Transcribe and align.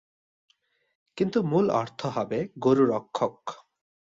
কিন্তু 1.17 1.39
মূল 1.43 1.65
অর্থ 1.71 1.99
হবে 2.07 2.39
"গরু 2.59 2.83
রক্ষক"। 2.85 3.37